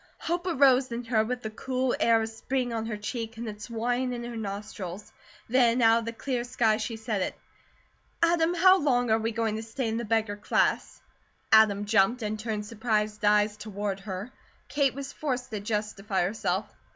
Hope 0.17 0.47
arose 0.47 0.91
in 0.91 1.03
her 1.03 1.23
with 1.23 1.43
the 1.43 1.51
cool 1.51 1.95
air 1.99 2.23
of 2.23 2.29
spring 2.29 2.73
on 2.73 2.87
her 2.87 2.97
cheek 2.97 3.37
and 3.37 3.47
its 3.47 3.69
wine 3.69 4.13
in 4.13 4.23
her 4.23 4.35
nostrils. 4.35 5.13
Then 5.47 5.79
out 5.79 5.99
of 5.99 6.05
the 6.05 6.11
clear 6.11 6.43
sky 6.43 6.77
she 6.77 6.95
said 6.97 7.21
it: 7.21 7.35
"Adam, 8.19 8.55
how 8.55 8.79
long 8.79 9.11
are 9.11 9.19
we 9.19 9.31
going 9.31 9.57
to 9.57 9.61
stay 9.61 9.87
in 9.87 9.97
the 9.97 10.03
beggar 10.03 10.37
class?" 10.37 10.99
Adam 11.51 11.85
jumped, 11.85 12.23
and 12.23 12.39
turned 12.39 12.65
surprised 12.65 13.23
eyes 13.23 13.55
toward 13.57 13.99
her. 13.99 14.31
Kate 14.69 14.95
was 14.95 15.13
forced 15.13 15.51
to 15.51 15.59
justify 15.59 16.23
herself. 16.23 16.65